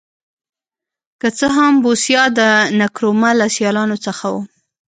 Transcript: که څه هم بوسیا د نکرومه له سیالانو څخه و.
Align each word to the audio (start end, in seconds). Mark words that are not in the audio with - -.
که 1.21 1.27
څه 1.37 1.47
هم 1.57 1.73
بوسیا 1.83 2.23
د 2.39 2.41
نکرومه 2.79 3.31
له 3.39 3.47
سیالانو 3.55 3.97
څخه 4.05 4.25
و. 4.33 4.35